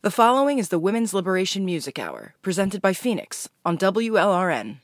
The 0.00 0.12
following 0.12 0.58
is 0.58 0.68
the 0.68 0.78
Women's 0.78 1.12
Liberation 1.12 1.64
Music 1.64 1.98
Hour, 1.98 2.36
presented 2.40 2.80
by 2.80 2.92
Phoenix 2.92 3.48
on 3.64 3.76
WLRN. 3.76 4.78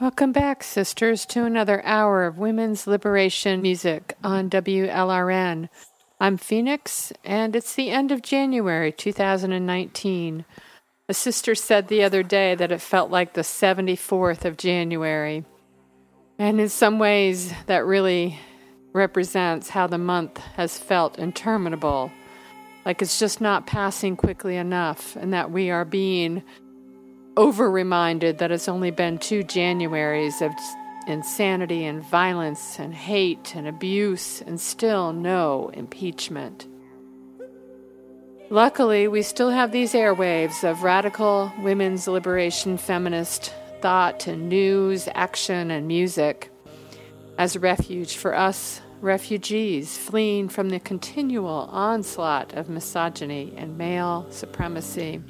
Welcome 0.00 0.32
back, 0.32 0.64
sisters, 0.64 1.24
to 1.26 1.44
another 1.44 1.80
hour 1.84 2.24
of 2.24 2.38
Women's 2.38 2.88
Liberation 2.88 3.62
Music 3.62 4.16
on 4.24 4.50
WLRN. 4.50 5.68
I'm 6.18 6.36
Phoenix, 6.36 7.12
and 7.22 7.54
it's 7.54 7.72
the 7.72 7.90
end 7.90 8.10
of 8.10 8.20
January 8.20 8.90
2019. 8.90 10.44
A 11.08 11.14
sister 11.14 11.54
said 11.54 11.86
the 11.86 12.02
other 12.02 12.24
day 12.24 12.56
that 12.56 12.72
it 12.72 12.80
felt 12.80 13.12
like 13.12 13.34
the 13.34 13.42
74th 13.42 14.44
of 14.44 14.56
January. 14.56 15.44
And 16.36 16.60
in 16.60 16.68
some 16.68 16.98
ways, 16.98 17.52
that 17.66 17.86
really 17.86 18.40
represents 18.92 19.68
how 19.68 19.86
the 19.86 19.98
month 19.98 20.38
has 20.56 20.80
felt 20.80 21.16
interminable 21.16 22.10
like 22.86 23.02
it's 23.02 23.18
just 23.18 23.40
not 23.40 23.66
passing 23.66 24.16
quickly 24.16 24.56
enough, 24.56 25.16
and 25.16 25.34
that 25.34 25.50
we 25.50 25.70
are 25.70 25.84
being 25.84 26.44
over 27.36 27.68
reminded 27.68 28.38
that 28.38 28.52
it's 28.52 28.68
only 28.68 28.92
been 28.92 29.18
two 29.18 29.42
Januaries 29.42 30.40
of 30.40 30.52
insanity 31.08 31.84
and 31.84 32.02
violence 32.04 32.78
and 32.78 32.94
hate 32.94 33.56
and 33.56 33.66
abuse, 33.66 34.40
and 34.40 34.60
still 34.60 35.12
no 35.12 35.68
impeachment. 35.74 36.68
Luckily, 38.50 39.08
we 39.08 39.22
still 39.22 39.50
have 39.50 39.72
these 39.72 39.92
airwaves 39.92 40.62
of 40.62 40.84
radical 40.84 41.52
women's 41.58 42.06
liberation 42.06 42.78
feminist 42.78 43.52
thought 43.80 44.28
and 44.28 44.48
news, 44.48 45.08
action, 45.12 45.72
and 45.72 45.88
music 45.88 46.52
as 47.36 47.56
a 47.56 47.60
refuge 47.60 48.14
for 48.16 48.32
us 48.32 48.80
refugees 49.00 49.98
fleeing 49.98 50.48
from 50.48 50.70
the 50.70 50.80
continual 50.80 51.68
onslaught 51.70 52.54
of 52.54 52.68
misogyny 52.68 53.52
and 53.56 53.76
male 53.76 54.26
supremacy. 54.30 55.20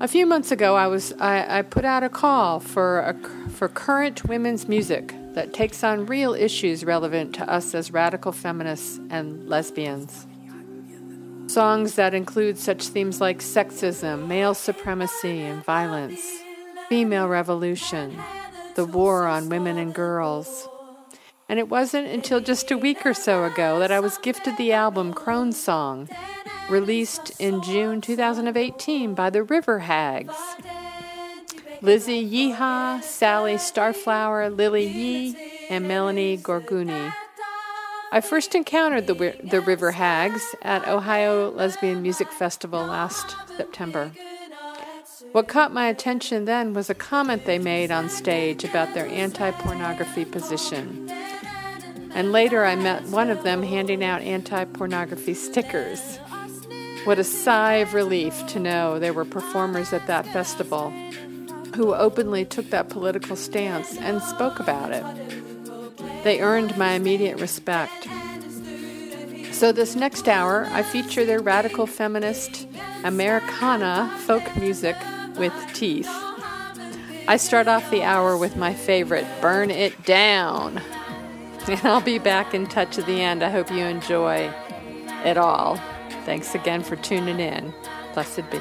A 0.00 0.08
few 0.08 0.26
months 0.26 0.50
ago, 0.50 0.76
I 0.76 0.86
was 0.86 1.12
I, 1.14 1.58
I 1.58 1.62
put 1.62 1.84
out 1.84 2.02
a 2.02 2.08
call 2.08 2.60
for 2.60 3.00
a, 3.00 3.50
for 3.50 3.68
current 3.68 4.24
women's 4.24 4.68
music 4.68 5.14
that 5.34 5.52
takes 5.52 5.82
on 5.82 6.06
real 6.06 6.34
issues 6.34 6.84
relevant 6.84 7.34
to 7.36 7.48
us 7.48 7.74
as 7.74 7.90
radical 7.90 8.32
feminists 8.32 9.00
and 9.10 9.48
lesbians. 9.48 10.26
Songs 11.46 11.94
that 11.94 12.14
include 12.14 12.58
such 12.58 12.88
themes 12.88 13.20
like 13.20 13.38
sexism, 13.38 14.26
male 14.26 14.54
supremacy 14.54 15.42
and 15.42 15.64
violence, 15.64 16.20
female 16.88 17.28
revolution, 17.28 18.18
the 18.74 18.84
war 18.84 19.26
on 19.26 19.48
women 19.48 19.78
and 19.78 19.94
girls, 19.94 20.68
and 21.48 21.58
it 21.58 21.68
wasn't 21.68 22.06
until 22.08 22.40
just 22.40 22.70
a 22.70 22.78
week 22.78 23.04
or 23.04 23.14
so 23.14 23.44
ago 23.44 23.78
that 23.78 23.92
I 23.92 24.00
was 24.00 24.18
gifted 24.18 24.56
the 24.56 24.72
album 24.72 25.12
Crone 25.12 25.52
Song, 25.52 26.08
released 26.70 27.32
in 27.38 27.62
June 27.62 28.00
2018 28.00 29.14
by 29.14 29.30
the 29.30 29.42
River 29.42 29.80
Hags. 29.80 30.34
Lizzie 31.82 32.26
Yeehaw, 32.26 33.02
Sally 33.02 33.56
Starflower, 33.56 34.56
Lily 34.56 34.86
Yee, 34.86 35.36
and 35.68 35.86
Melanie 35.86 36.38
Gorguni. 36.38 37.12
I 38.10 38.20
first 38.20 38.54
encountered 38.54 39.06
the, 39.06 39.36
the 39.42 39.60
River 39.60 39.90
Hags 39.90 40.54
at 40.62 40.88
Ohio 40.88 41.50
Lesbian 41.50 42.00
Music 42.00 42.30
Festival 42.30 42.86
last 42.86 43.36
September. 43.56 44.12
What 45.34 45.48
caught 45.48 45.72
my 45.72 45.88
attention 45.88 46.44
then 46.44 46.74
was 46.74 46.88
a 46.88 46.94
comment 46.94 47.44
they 47.44 47.58
made 47.58 47.90
on 47.90 48.08
stage 48.08 48.62
about 48.62 48.94
their 48.94 49.08
anti 49.08 49.50
pornography 49.50 50.24
position. 50.24 51.10
And 52.14 52.30
later 52.30 52.64
I 52.64 52.76
met 52.76 53.02
one 53.06 53.30
of 53.30 53.42
them 53.42 53.64
handing 53.64 54.04
out 54.04 54.22
anti 54.22 54.64
pornography 54.64 55.34
stickers. 55.34 56.18
What 57.02 57.18
a 57.18 57.24
sigh 57.24 57.78
of 57.82 57.94
relief 57.94 58.46
to 58.46 58.60
know 58.60 59.00
there 59.00 59.12
were 59.12 59.24
performers 59.24 59.92
at 59.92 60.06
that 60.06 60.24
festival 60.28 60.90
who 61.74 61.92
openly 61.92 62.44
took 62.44 62.70
that 62.70 62.88
political 62.88 63.34
stance 63.34 63.96
and 63.96 64.22
spoke 64.22 64.60
about 64.60 64.92
it. 64.92 65.04
They 66.22 66.42
earned 66.42 66.78
my 66.78 66.92
immediate 66.92 67.40
respect. 67.40 68.06
So, 69.50 69.72
this 69.72 69.96
next 69.96 70.28
hour, 70.28 70.68
I 70.70 70.84
feature 70.84 71.24
their 71.24 71.40
radical 71.40 71.88
feminist 71.88 72.68
Americana 73.02 74.16
folk 74.26 74.56
music 74.56 74.96
with 75.36 75.54
teeth. 75.72 76.08
I 77.26 77.36
start 77.38 77.68
off 77.68 77.90
the 77.90 78.02
hour 78.02 78.36
with 78.36 78.56
my 78.56 78.74
favorite, 78.74 79.26
Burn 79.40 79.70
It 79.70 80.04
Down. 80.04 80.80
And 81.66 81.80
I'll 81.82 82.02
be 82.02 82.18
back 82.18 82.52
in 82.52 82.66
touch 82.66 82.98
at 82.98 83.06
the 83.06 83.22
end. 83.22 83.42
I 83.42 83.48
hope 83.48 83.70
you 83.70 83.86
enjoy 83.86 84.52
it 85.24 85.38
all. 85.38 85.80
Thanks 86.26 86.54
again 86.54 86.82
for 86.82 86.94
tuning 86.96 87.40
in. 87.40 87.72
Blessed 88.12 88.50
be. 88.50 88.60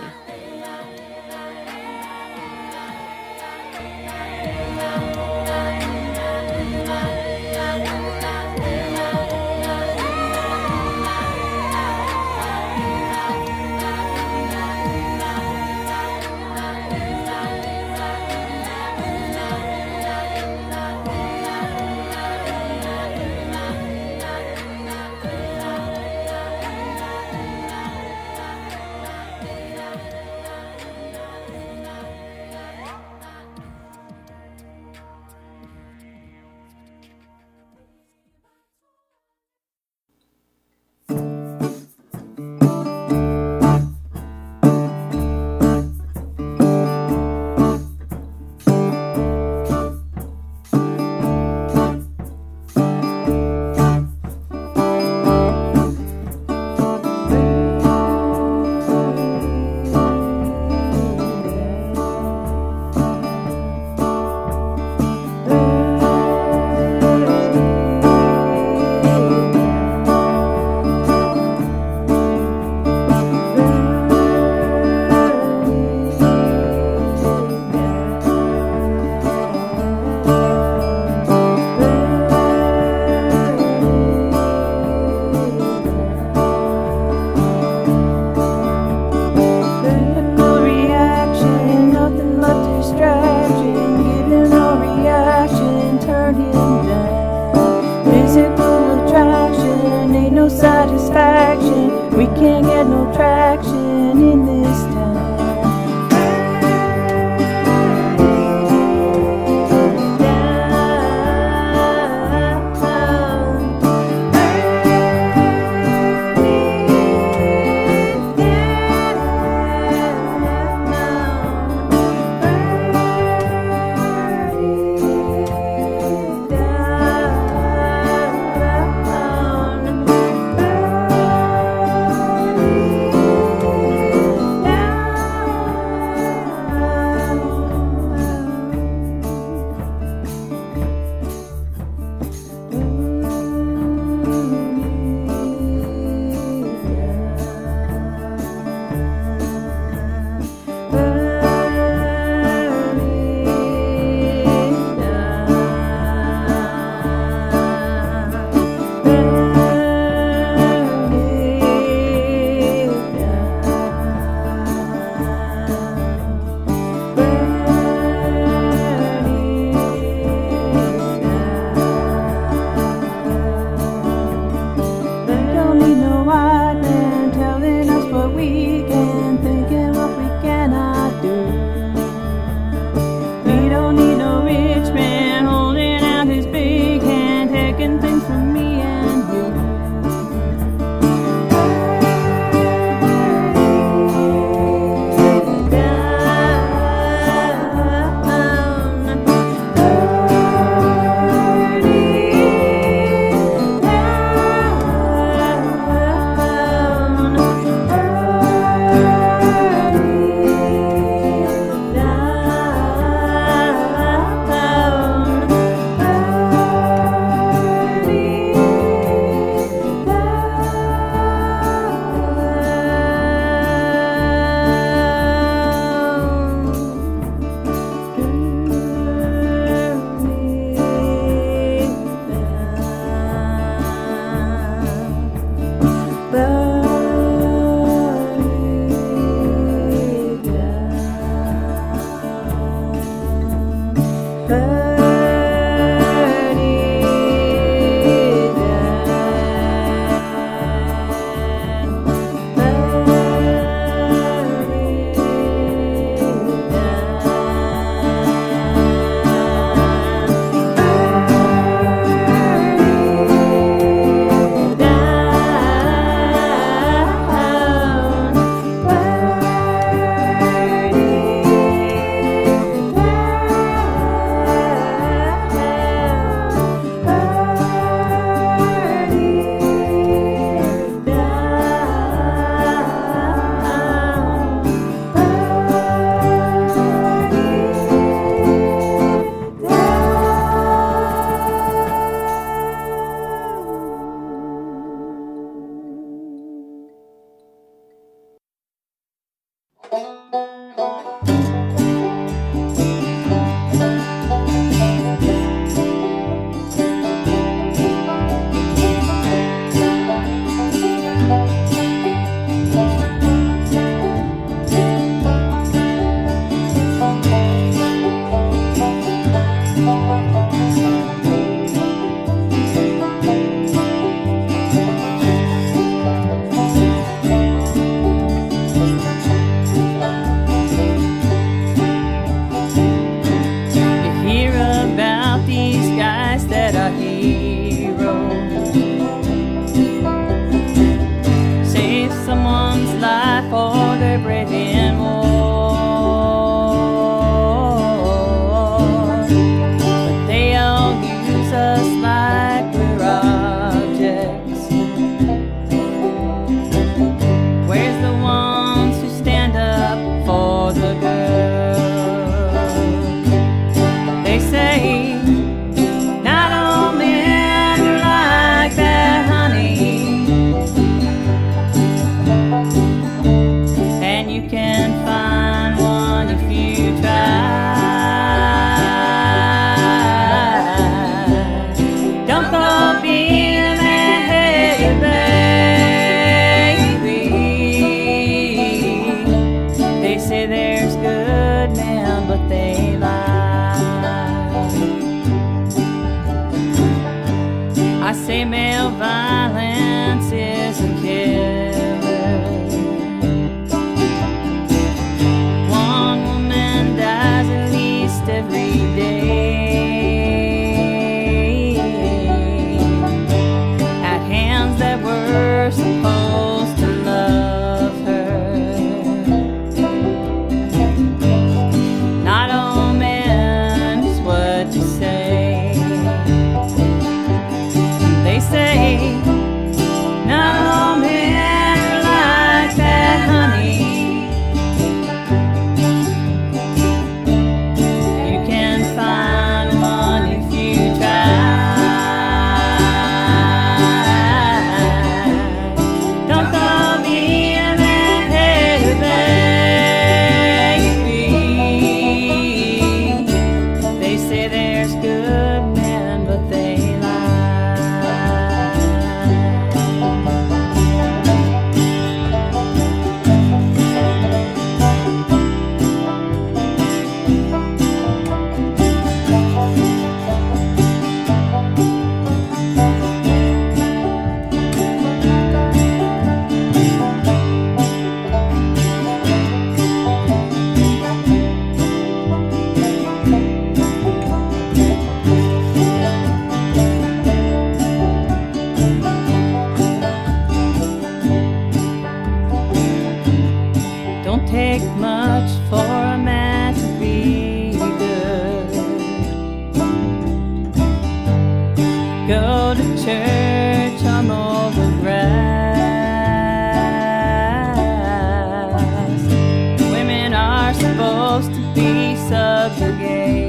love 512.63 512.79
your 512.79 512.97
game. 512.97 513.42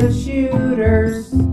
The 0.00 0.10
shooters. 0.14 1.49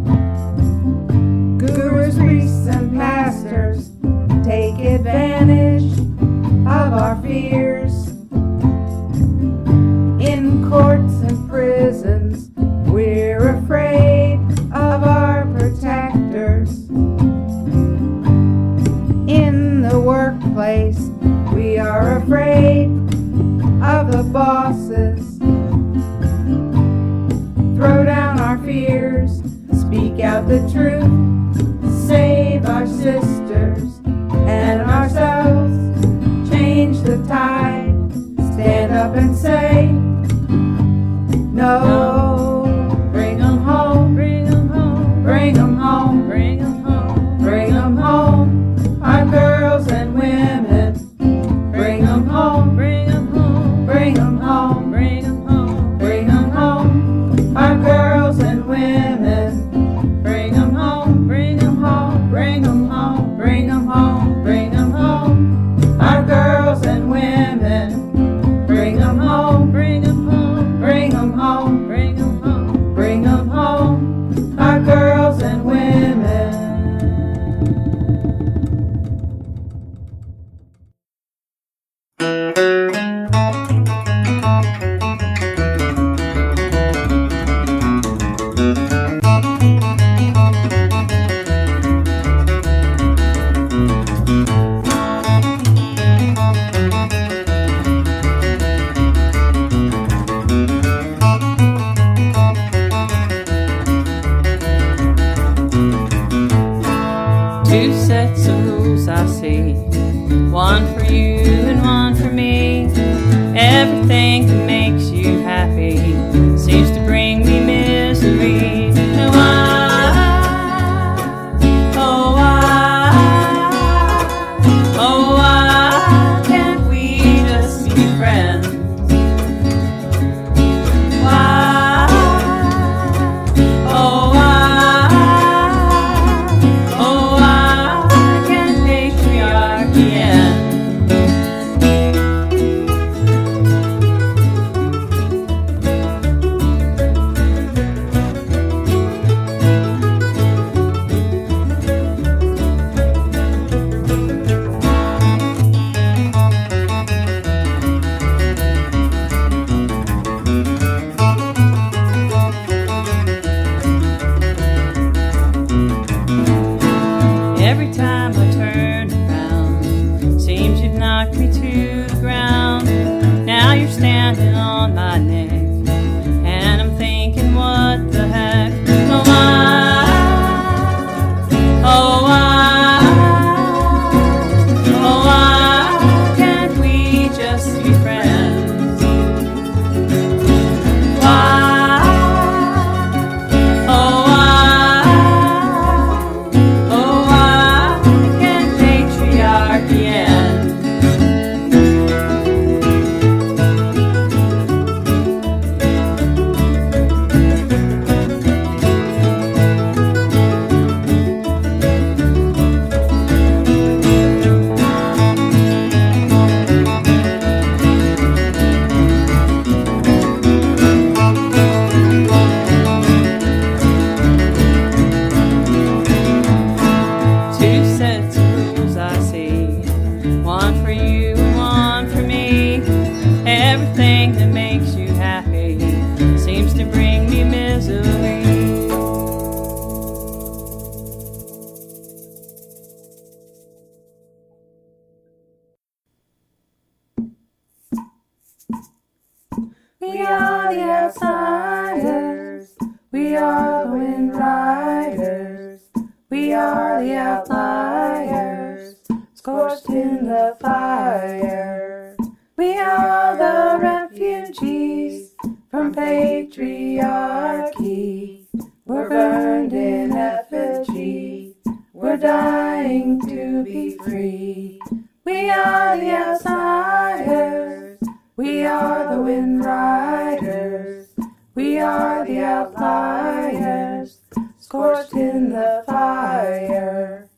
The 285.57 285.83
fire. 285.87 287.29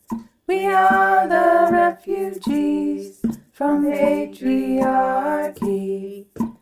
We 0.45 0.65
are 0.65 1.25
the 1.27 1.69
refugees 1.71 3.21
from 3.53 3.86
patriarchy. 3.86 4.84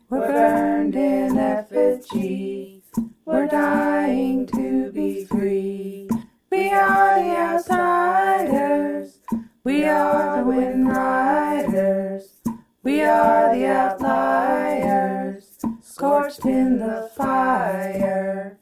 We're 0.09 0.27
burned 0.27 0.95
in 0.95 1.35
effigy. 1.37 2.83
We're 3.25 3.47
dying 3.47 4.45
to 4.47 4.91
be 4.91 5.25
free. 5.25 6.07
We 6.51 6.69
are 6.69 7.23
the 7.23 7.35
outsiders. 7.35 9.17
We 9.63 9.85
are 9.85 10.37
the 10.37 10.43
wind 10.43 10.89
riders. 10.89 12.43
We 12.83 13.01
are 13.01 13.55
the 13.55 13.65
outliers. 13.65 15.57
Scorched 15.81 16.45
in 16.45 16.77
the 16.77 17.09
fire. 17.15 18.59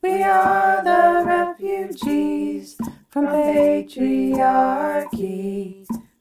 We 0.00 0.22
are 0.22 0.84
the 0.84 1.24
refugees 1.26 2.35
from 3.16 3.26
patriarchy. 3.28 4.36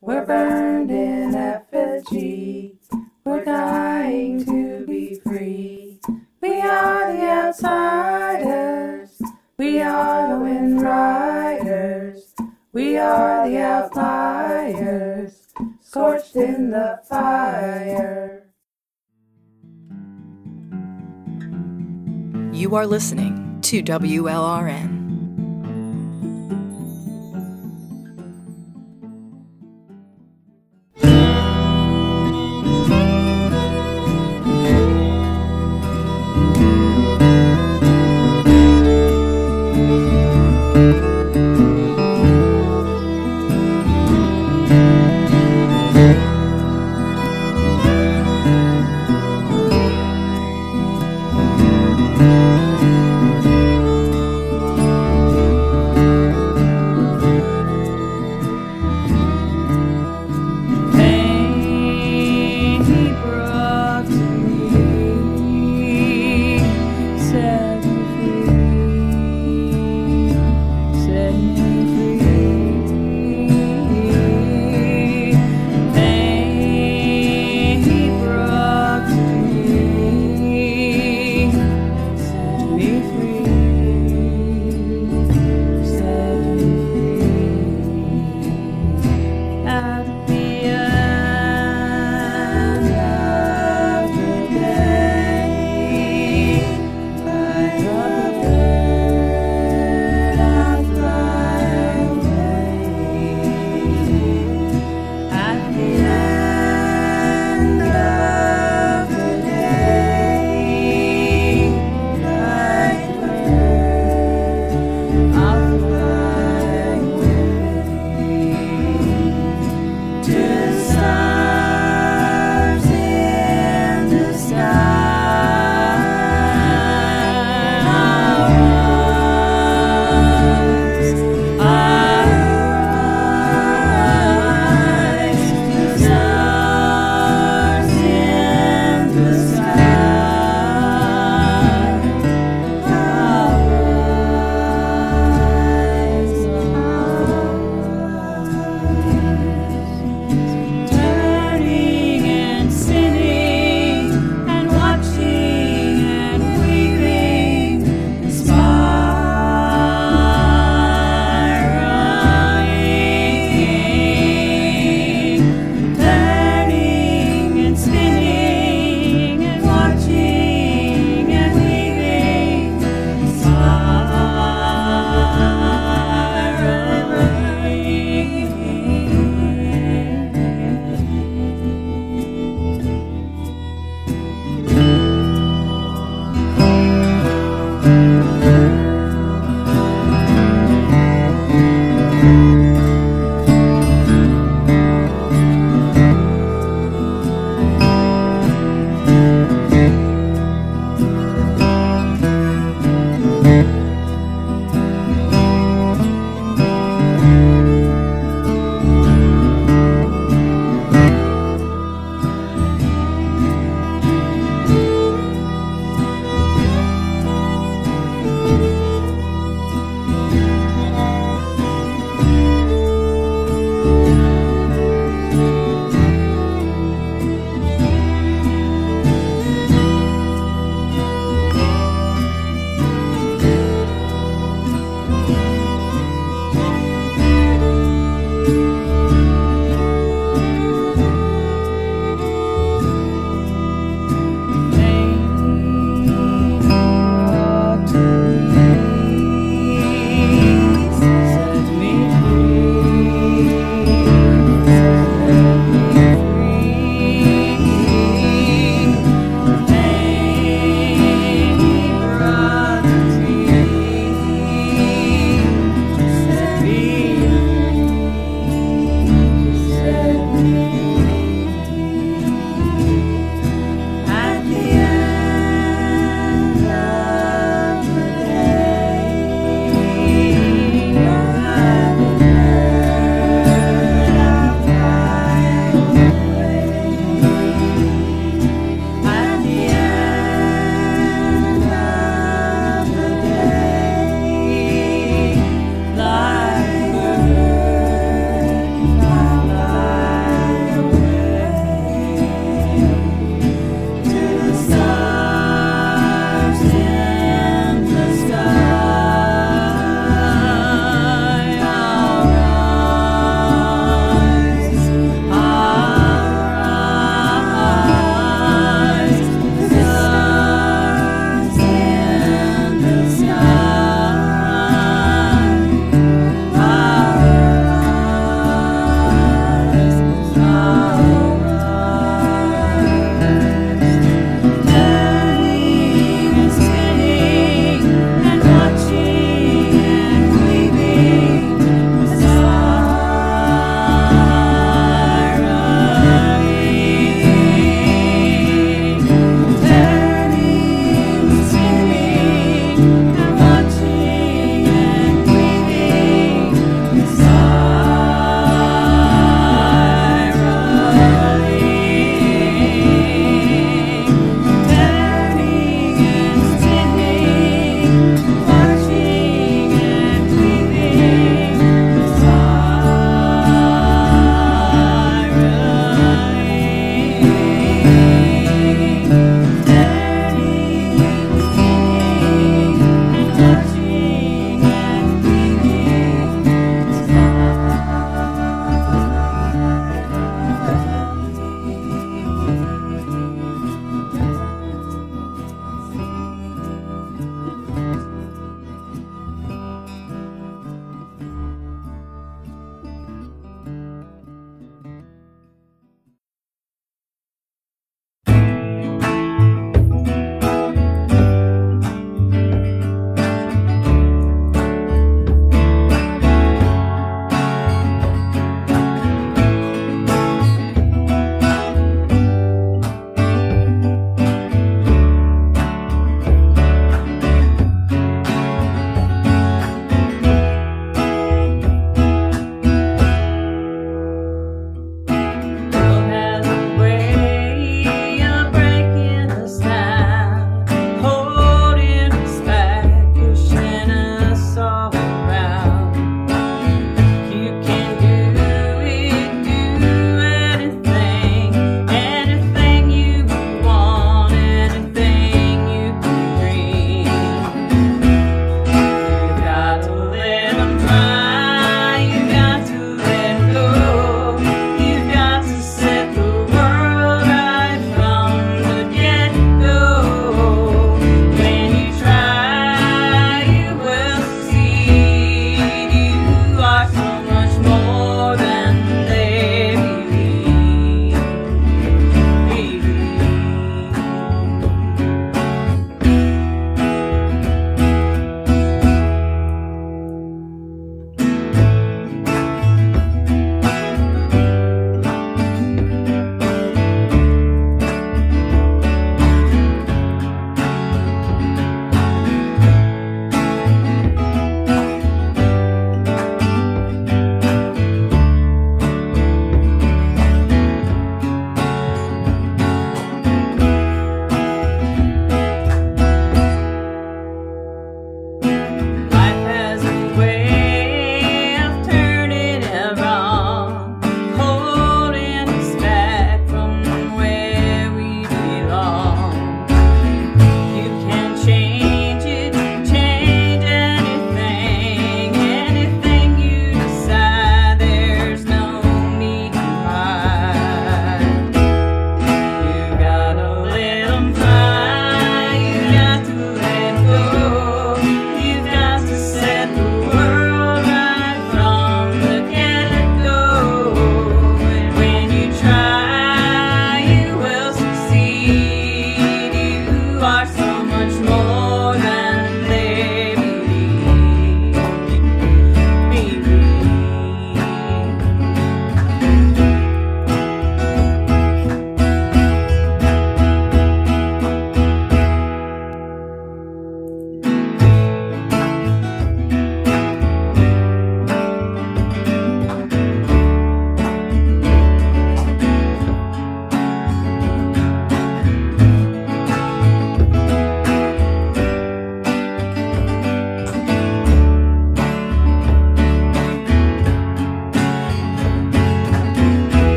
We're 0.00 0.24
burned 0.24 0.92
in 0.92 1.34
effigy. 1.34 2.78
We're 3.24 3.44
dying 3.44 4.44
to 4.44 4.86
be 4.86 5.18
free. 5.18 5.98
We 6.40 6.60
are 6.60 7.12
the 7.12 7.22
outsiders. 7.28 9.20
We 9.58 9.80
are 9.80 10.38
the 10.38 10.38
wind 10.38 10.82
riders. 10.82 12.32
We 12.72 12.96
are 12.96 13.48
the 13.48 13.58
outliers. 13.58 15.48
Scorched 15.80 16.36
in 16.36 16.70
the 16.70 17.00
fire. 17.08 18.46
You 22.52 22.76
are 22.76 22.86
listening 22.86 23.58
to 23.62 23.82
WLRN. 23.82 25.03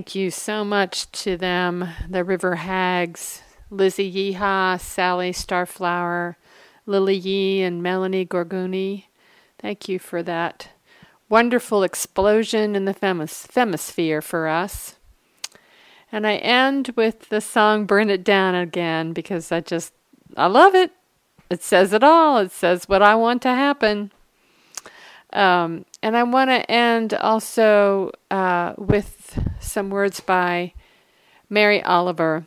Thank 0.00 0.14
you 0.14 0.30
so 0.30 0.64
much 0.64 1.12
to 1.12 1.36
them, 1.36 1.86
the 2.08 2.24
River 2.24 2.54
Hags, 2.54 3.42
Lizzie 3.68 4.10
Yeehaw, 4.10 4.80
Sally 4.80 5.30
Starflower, 5.30 6.36
Lily 6.86 7.16
Yee, 7.16 7.60
and 7.60 7.82
Melanie 7.82 8.24
Gorguni. 8.24 9.04
Thank 9.58 9.90
you 9.90 9.98
for 9.98 10.22
that 10.22 10.70
wonderful 11.28 11.82
explosion 11.82 12.74
in 12.74 12.86
the 12.86 12.94
femis- 12.94 13.46
femisphere 13.46 14.22
for 14.22 14.48
us. 14.48 14.96
And 16.10 16.26
I 16.26 16.36
end 16.36 16.94
with 16.96 17.28
the 17.28 17.42
song 17.42 17.84
Burn 17.84 18.08
It 18.08 18.24
Down 18.24 18.54
again 18.54 19.12
because 19.12 19.52
I 19.52 19.60
just, 19.60 19.92
I 20.34 20.46
love 20.46 20.74
it. 20.74 20.92
It 21.50 21.62
says 21.62 21.92
it 21.92 22.02
all. 22.02 22.38
It 22.38 22.52
says 22.52 22.88
what 22.88 23.02
I 23.02 23.16
want 23.16 23.42
to 23.42 23.50
happen. 23.50 24.12
Um, 25.34 25.84
and 26.02 26.16
I 26.16 26.22
want 26.22 26.48
to 26.48 26.70
end 26.70 27.12
also 27.12 28.12
uh, 28.30 28.72
with 28.78 29.38
some 29.70 29.90
words 29.90 30.20
by 30.20 30.72
Mary 31.48 31.82
Oliver, 31.82 32.46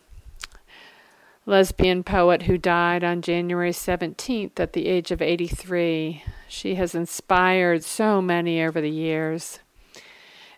lesbian 1.45 2.03
poet 2.03 2.43
who 2.43 2.57
died 2.57 3.03
on 3.03 3.21
January 3.21 3.71
17th 3.71 4.59
at 4.59 4.73
the 4.73 4.87
age 4.87 5.11
of 5.11 5.21
83. 5.21 6.23
She 6.47 6.75
has 6.75 6.93
inspired 6.93 7.83
so 7.83 8.21
many 8.21 8.61
over 8.61 8.81
the 8.81 8.89
years. 8.89 9.59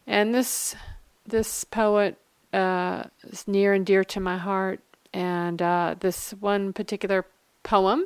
And 0.08 0.34
this 0.34 0.76
this 1.26 1.64
poet 1.64 2.18
uh, 2.54 3.06
is 3.24 3.48
near 3.48 3.74
and 3.74 3.86
dear 3.86 4.04
to 4.04 4.20
my 4.20 4.38
heart. 4.38 4.80
And 5.14 5.62
uh, 5.62 5.96
this 6.00 6.32
one 6.32 6.74
particular 6.74 7.26
poem 7.64 8.06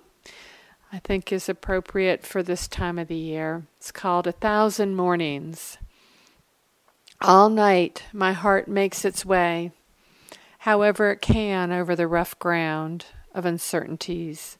I 0.91 0.99
think 0.99 1.31
is 1.31 1.47
appropriate 1.47 2.25
for 2.25 2.41
this 2.41 2.67
time 2.67 2.97
of 2.97 3.09
the 3.09 3.15
year. 3.15 3.63
It's 3.77 3.91
called 3.91 4.25
A 4.25 4.31
Thousand 4.31 4.95
Mornings. 4.95 5.77
All 7.21 7.49
night 7.49 8.03
my 8.13 8.33
heart 8.33 8.67
makes 8.67 9.03
its 9.03 9.25
way, 9.25 9.71
however 10.59 11.11
it 11.11 11.21
can, 11.21 11.71
over 11.71 11.95
the 11.95 12.07
rough 12.07 12.37
ground 12.39 13.05
of 13.33 13.45
uncertainties, 13.45 14.57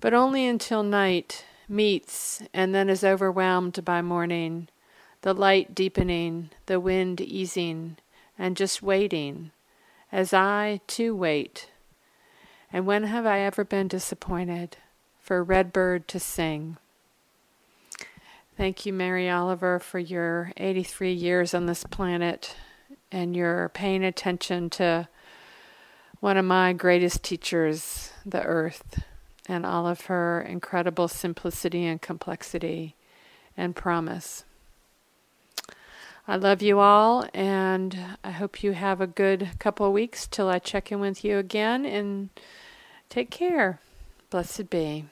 but 0.00 0.14
only 0.14 0.46
until 0.46 0.82
night 0.82 1.44
meets 1.68 2.42
and 2.54 2.74
then 2.74 2.88
is 2.88 3.04
overwhelmed 3.04 3.84
by 3.84 4.00
morning, 4.00 4.68
the 5.22 5.34
light 5.34 5.74
deepening, 5.74 6.50
the 6.66 6.80
wind 6.80 7.20
easing, 7.20 7.98
and 8.38 8.56
just 8.56 8.82
waiting, 8.82 9.50
as 10.10 10.32
I 10.32 10.80
too 10.86 11.14
wait. 11.14 11.70
And 12.72 12.86
when 12.86 13.04
have 13.04 13.26
I 13.26 13.40
ever 13.40 13.64
been 13.64 13.88
disappointed? 13.88 14.76
for 15.30 15.38
a 15.38 15.42
redbird 15.42 16.08
to 16.08 16.18
sing. 16.18 16.76
Thank 18.60 18.84
you, 18.84 18.92
Mary 18.92 19.30
Oliver, 19.30 19.78
for 19.78 19.98
your 19.98 20.52
83 20.58 21.14
years 21.14 21.54
on 21.54 21.64
this 21.64 21.82
planet 21.84 22.54
and 23.10 23.34
your 23.34 23.70
paying 23.70 24.04
attention 24.04 24.68
to 24.68 25.08
one 26.20 26.36
of 26.36 26.44
my 26.44 26.74
greatest 26.74 27.22
teachers, 27.22 28.12
the 28.26 28.42
earth, 28.42 29.02
and 29.48 29.64
all 29.64 29.86
of 29.86 30.02
her 30.02 30.42
incredible 30.42 31.08
simplicity 31.08 31.86
and 31.86 32.02
complexity 32.02 32.96
and 33.56 33.74
promise. 33.74 34.44
I 36.28 36.36
love 36.36 36.60
you 36.60 36.80
all, 36.80 37.24
and 37.32 37.98
I 38.22 38.30
hope 38.30 38.62
you 38.62 38.72
have 38.72 39.00
a 39.00 39.06
good 39.06 39.52
couple 39.58 39.86
of 39.86 39.94
weeks 39.94 40.26
till 40.26 40.50
I 40.50 40.58
check 40.58 40.92
in 40.92 41.00
with 41.00 41.24
you 41.24 41.38
again. 41.38 41.86
And 41.86 42.28
take 43.08 43.30
care. 43.30 43.80
Blessed 44.28 44.68
be. 44.68 45.06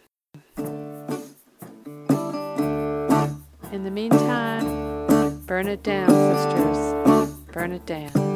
In 3.78 3.84
the 3.84 3.92
meantime, 3.92 5.46
burn 5.46 5.68
it 5.68 5.84
down, 5.84 6.08
sisters. 6.08 7.46
Burn 7.52 7.70
it 7.70 7.86
down. 7.86 8.27